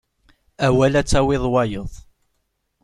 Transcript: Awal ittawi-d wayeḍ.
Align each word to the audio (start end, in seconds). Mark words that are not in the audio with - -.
Awal 0.65 0.93
ittawi-d 1.01 1.43
wayeḍ. 1.51 1.91